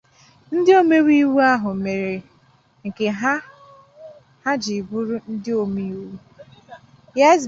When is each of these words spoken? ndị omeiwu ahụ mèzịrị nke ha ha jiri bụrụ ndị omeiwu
ndị 0.55 0.71
omeiwu 0.81 1.39
ahụ 1.51 1.69
mèzịrị 1.83 2.17
nke 2.87 3.05
ha 3.19 3.33
ha 4.43 4.51
jiri 4.63 4.81
bụrụ 4.89 5.15
ndị 5.31 5.51
omeiwu 5.63 6.05